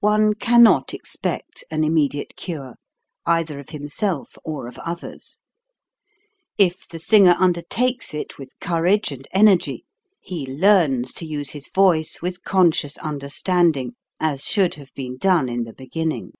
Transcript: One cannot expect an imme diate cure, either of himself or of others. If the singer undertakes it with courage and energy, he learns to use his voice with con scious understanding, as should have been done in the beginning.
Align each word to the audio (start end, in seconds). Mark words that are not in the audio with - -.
One 0.00 0.34
cannot 0.34 0.92
expect 0.92 1.62
an 1.70 1.82
imme 1.82 2.08
diate 2.08 2.34
cure, 2.34 2.74
either 3.26 3.60
of 3.60 3.68
himself 3.68 4.36
or 4.44 4.66
of 4.66 4.76
others. 4.78 5.38
If 6.56 6.88
the 6.88 6.98
singer 6.98 7.36
undertakes 7.38 8.12
it 8.12 8.38
with 8.38 8.58
courage 8.60 9.12
and 9.12 9.28
energy, 9.30 9.84
he 10.20 10.44
learns 10.48 11.12
to 11.12 11.26
use 11.26 11.50
his 11.50 11.68
voice 11.72 12.20
with 12.20 12.42
con 12.42 12.72
scious 12.72 12.98
understanding, 12.98 13.92
as 14.18 14.42
should 14.46 14.74
have 14.74 14.92
been 14.94 15.16
done 15.16 15.48
in 15.48 15.62
the 15.62 15.74
beginning. 15.74 16.32